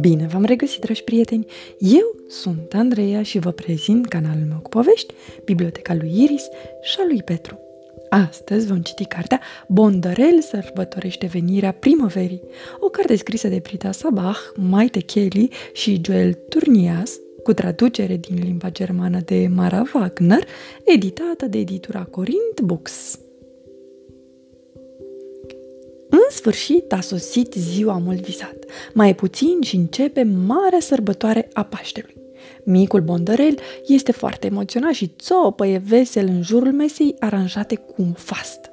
[0.00, 1.46] Bine v-am regăsit, dragi prieteni!
[1.78, 5.14] Eu sunt Andreea și vă prezint canalul meu cu povești,
[5.44, 6.48] Biblioteca lui Iris
[6.82, 7.58] și a lui Petru.
[8.08, 12.42] Astăzi vom citi cartea Bondărel sărbătorește venirea primăverii,
[12.80, 18.70] o carte scrisă de Brita Sabah, Maite Kelly și Joel Turnias, cu traducere din limba
[18.70, 20.48] germană de Mara Wagner,
[20.84, 23.18] editată de editura Corint Books.
[26.34, 28.56] Sfârșit a sosit ziua mult visat.
[28.94, 32.16] Mai puțin și începe marea sărbătoare a Paștelui.
[32.64, 38.70] Micul bondărel este foarte emoționat și țopăie vesel în jurul mesei aranjate cu un fast.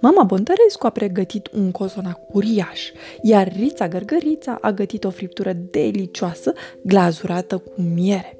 [0.00, 2.90] Mama Bondărescu a pregătit un cozonac uriaș,
[3.22, 8.38] iar Rița Gărgărița a gătit o friptură delicioasă, glazurată cu miere.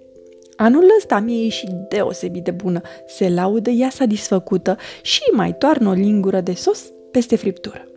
[0.57, 5.93] Anul ăsta mi-e ieșit deosebit de bună, se laudă ea satisfăcută și mai toarnă o
[5.93, 7.89] lingură de sos peste friptură.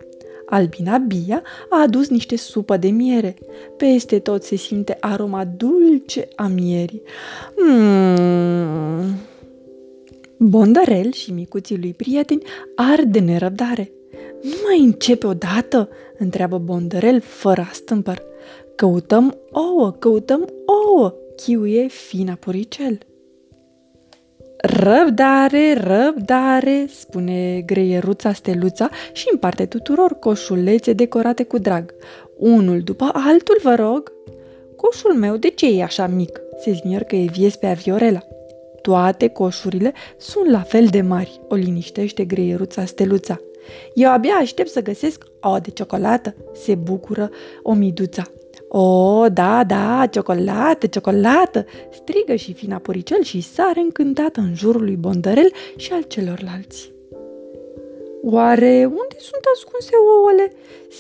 [0.52, 3.36] Albina Bia a adus niște supă de miere.
[3.78, 7.02] Peste tot se simte aroma dulce a mierii.
[7.56, 9.16] Mm.
[10.38, 12.42] Bondărel și micuții lui prieteni
[12.76, 13.92] ar de nerăbdare.
[14.42, 18.22] Nu mai începe odată?" întreabă Bondărel fără a stâmpăr.
[18.76, 22.98] Căutăm ouă, căutăm ouă, chiuie fina poricel.
[24.64, 31.94] Răbdare, răbdare, spune greieruța steluța și împarte tuturor coșulețe decorate cu drag.
[32.38, 34.12] Unul după altul, vă rog.
[34.76, 36.42] Coșul meu de ce e așa mic?
[36.64, 38.20] se zmiorcă Eviespea Viorela.
[38.82, 43.40] Toate coșurile sunt la fel de mari, o liniștește greieruța steluța.
[43.94, 47.30] Eu abia aștept să găsesc o de ciocolată, se bucură
[47.64, 48.24] omiduța.
[48.74, 54.96] O, da, da, ciocolată, ciocolată!" strigă și fina poricel și sare încântată în jurul lui
[54.96, 56.92] Bondărel și al celorlalți.
[58.24, 60.52] Oare unde sunt ascunse ouăle?"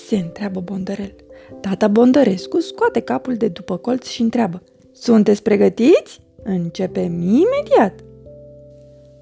[0.05, 1.16] se întreabă Bondărel.
[1.61, 4.61] Tata Bondărescu scoate capul de după colț și întreabă.
[4.91, 6.19] Sunteți pregătiți?
[6.44, 7.94] Începem imediat!"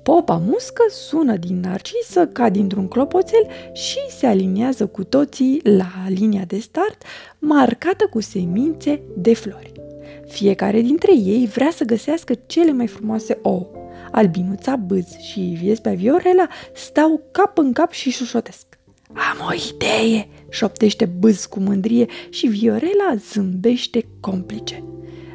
[0.10, 6.44] Popa muscă sună din narcisă ca dintr-un clopoțel și se aliniază cu toții la linia
[6.48, 7.04] de start
[7.40, 9.72] marcată cu semințe de flori.
[10.28, 13.68] Fiecare dintre ei vrea să găsească cele mai frumoase ouă.
[14.12, 18.66] Albinuța Bâz și Viespea Viorela stau cap în cap și șușotesc.
[19.08, 24.84] Am o idee, șoptește Bâz cu mândrie și Viorela zâmbește complice.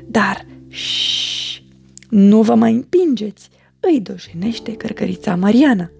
[0.06, 1.60] Dar, șșș,
[2.08, 3.48] nu vă mai împingeți,
[3.86, 5.90] îi dojenește cărcărița Mariana.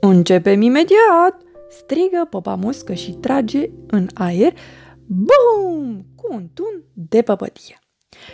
[0.00, 1.42] Începem imediat!
[1.68, 4.52] strigă popa muscă și trage în aer,
[5.06, 7.78] bum, cu un tun de păpătie.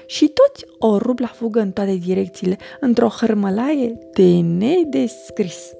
[0.06, 5.72] Și toți o rup la fugă în toate direcțiile, într-o hărmălaie de nedescris.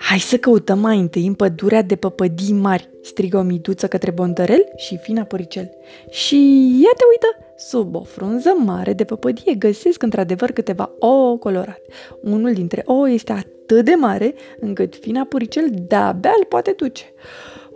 [0.00, 4.64] Hai să căutăm mai întâi în pădurea de păpădii mari, strigă o miduță către Bondărel
[4.76, 5.70] și Fina Păricel.
[6.10, 6.36] Și
[6.82, 11.82] ia te uită, sub o frunză mare de păpădie găsesc într-adevăr câteva ouă colorate.
[12.22, 17.04] Unul dintre ouă este atât de mare încât Fina Păricel de-abia îl poate duce.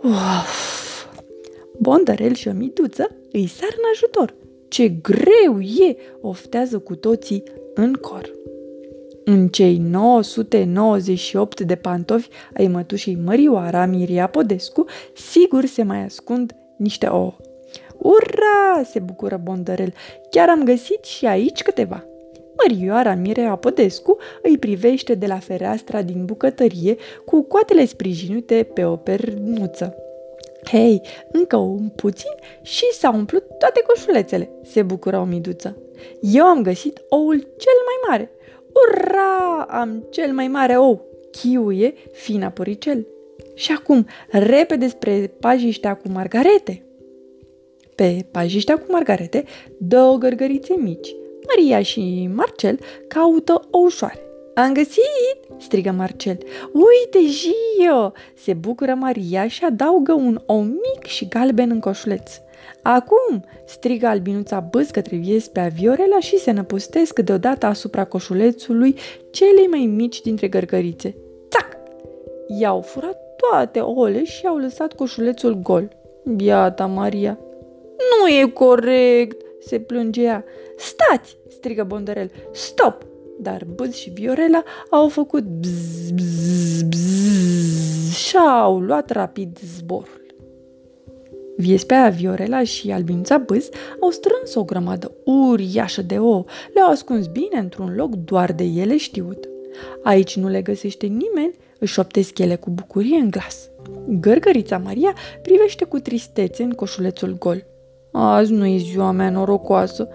[0.03, 1.05] Uf!
[1.79, 4.35] Bondărel și o miduță îi sar în ajutor.
[4.67, 7.43] Ce greu e, oftează cu toții
[7.73, 8.31] în cor.
[9.27, 17.05] În cei 998 de pantofi ai mătușii Mărioara Miria Podescu, sigur se mai ascund niște
[17.05, 17.35] ouă.
[17.97, 18.83] Ura!
[18.83, 19.93] se bucură Bondărel.
[20.29, 22.05] Chiar am găsit și aici câteva.
[22.57, 28.95] Mărioara Mirea Podescu îi privește de la fereastra din bucătărie cu coatele sprijinute pe o
[28.95, 29.95] pernuță.
[30.65, 35.77] Hei, încă un puțin și s-au umplut toate coșulețele, se bucură o miduță.
[36.19, 38.29] Eu am găsit oul cel mai mare.
[38.75, 39.65] Ura!
[39.67, 41.05] Am cel mai mare ou!
[41.31, 43.07] Chiuie fina poricel.
[43.53, 46.85] Și acum, repede spre pajiștea cu margarete.
[47.95, 49.43] Pe pajiștea cu margarete,
[49.77, 51.15] două gărgărițe mici,
[51.47, 54.19] Maria și Marcel, caută o ușoare.
[54.55, 56.37] Am găsit!" strigă Marcel.
[56.73, 58.11] Uite, Gio!
[58.35, 62.31] Se bucură Maria și adaugă un ou mic și galben în coșuleț.
[62.81, 68.95] Acum!" strigă albinuța băz către viespea Viorela și se năpustesc deodată asupra coșulețului
[69.31, 71.15] celei mai mici dintre gărgărițe.
[71.49, 71.77] Tac!
[72.59, 75.89] I-au furat toate ouăle și au lăsat coșulețul gol.
[76.35, 77.39] Biata Maria!
[78.19, 80.43] Nu e corect!" se plângea.
[80.77, 82.31] Stați!" strigă Bondărel.
[82.51, 83.05] Stop!
[83.39, 90.24] Dar Bâz și Viorela au făcut bzz, bzz, bzz și au luat rapid zborul.
[91.57, 93.69] Viespea Viorela și Albinuța Bâz
[93.99, 96.43] au strâns o grămadă uriașă de ouă,
[96.73, 99.49] le-au ascuns bine într-un loc doar de ele știut.
[100.03, 103.69] Aici nu le găsește nimeni, își șoptesc ele cu bucurie în glas.
[104.07, 107.65] Gărgărița Maria privește cu tristețe în coșulețul gol.
[108.11, 110.07] Azi nu e ziua mea norocoasă.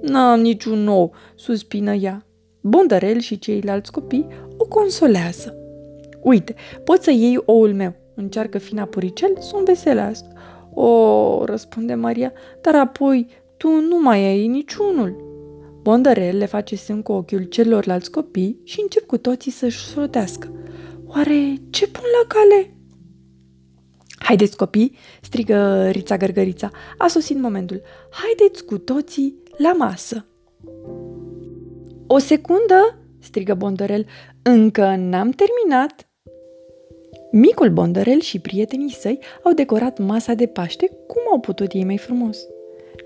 [0.00, 2.26] N-am niciun nou, suspină ea.
[2.60, 4.26] Bondărel și ceilalți copii
[4.56, 5.56] o consolează.
[6.22, 6.54] Uite,
[6.84, 10.35] poți să iei oul meu, încearcă fina puricel să o înveselească.
[10.78, 13.26] O, răspunde Maria, dar apoi
[13.56, 15.24] tu nu mai ai niciunul.
[15.82, 20.52] Bondărel le face semn cu ochiul celorlalți copii și încep cu toții să-și rotească.
[21.06, 22.76] Oare ce pun la cale?
[24.18, 26.70] Haideți, copii, strigă Rița Gărgărița.
[26.98, 27.82] A sosit momentul.
[28.10, 30.26] Haideți cu toții la masă.
[32.06, 34.06] O secundă, strigă Bondărel.
[34.42, 36.05] Încă n-am terminat.
[37.38, 41.96] Micul Bondărel și prietenii săi au decorat masa de Paște cum au putut ei mai
[41.96, 42.46] frumos.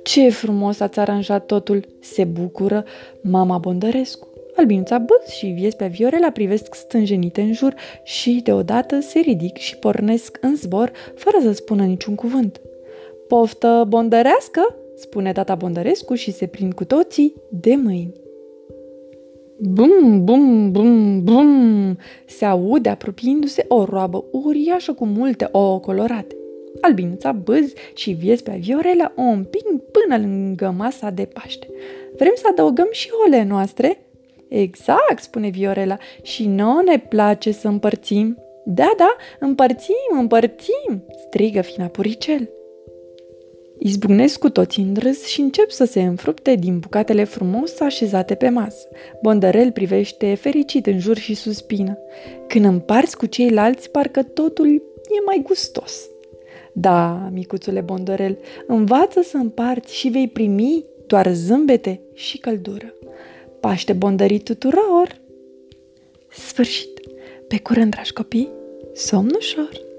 [0.02, 2.84] Ce frumos ați aranjat totul, se bucură
[3.22, 4.28] mama Bondărescu.
[4.56, 10.38] Albinuța Băz și Viespea Viorela privesc stânjenite în jur și deodată se ridic și pornesc
[10.40, 12.60] în zbor fără să spună niciun cuvânt.
[13.28, 18.12] Poftă bondărească, spune tata Bondărescu și se prind cu toții de mâini.
[19.62, 26.36] Bum, bum, bum, bum, se aude apropiindu-se o roabă uriașă cu multe ouă colorate.
[26.80, 31.66] Albinuța Bâz și Viespea Viorela o împing până lângă masa de Paște.
[32.16, 33.98] Vrem să adăugăm și ole noastre?"
[34.48, 38.36] Exact, spune Viorela, și nouă ne place să împărțim.
[38.64, 42.50] Da, da, împărțim, împărțim, strigă fina puricel.
[43.82, 48.48] Izbucnesc cu toții în râs și încep să se înfrupte din bucatele frumos așezate pe
[48.48, 48.88] masă.
[49.22, 51.98] Bondărel privește fericit în jur și suspină.
[52.48, 54.68] Când împarți cu ceilalți, parcă totul
[55.04, 56.08] e mai gustos.
[56.72, 62.94] Da, micuțule Bondărel, învață să împarți și vei primi doar zâmbete și căldură.
[63.60, 65.20] Paște bondărit tuturor!
[66.28, 67.00] Sfârșit!
[67.48, 68.48] Pe curând, dragi copii,
[68.94, 69.89] somn ușor!